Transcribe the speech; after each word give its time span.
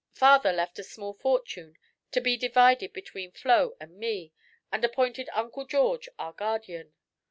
Father 0.15 0.51
left 0.51 0.79
a 0.79 0.83
small 0.83 1.13
fortune 1.13 1.77
to 2.11 2.19
be 2.21 2.35
divided 2.35 2.91
between 2.91 3.31
Flo 3.31 3.77
and 3.79 3.99
me, 3.99 4.33
and 4.71 4.83
appointed 4.83 5.29
Uncle 5.31 5.63
George 5.67 6.09
our 6.17 6.33
guardian. 6.33 6.95